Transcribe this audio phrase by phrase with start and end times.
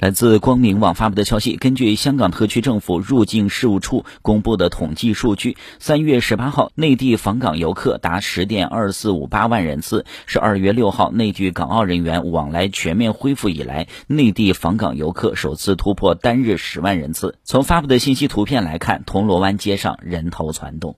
[0.00, 17.36] 来自光明网发布的消息根据香港特区政府入境事务处公布的统计数据三月十八号内地访港游客达十点二四五八万人次是二月六号内地港澳人员往来全面恢复以来内地访港游客首次突破单日十万人次。
[17.44, 20.88] 从发布的信息图片来看铜锣湾街上人头攒动。